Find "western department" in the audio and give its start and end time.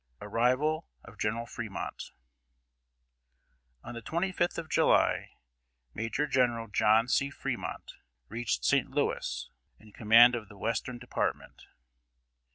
10.57-11.67